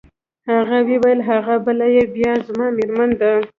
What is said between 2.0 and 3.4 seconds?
بیا زما مېرمن ده.